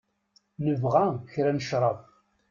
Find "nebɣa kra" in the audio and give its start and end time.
0.65-1.51